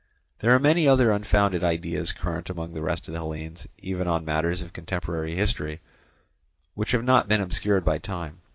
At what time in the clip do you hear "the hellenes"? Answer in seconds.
3.13-3.67